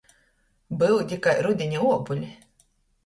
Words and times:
Byudi 0.79 1.19
kai 1.27 1.35
rudiņa 1.49 1.85
uobuli. 1.91 2.33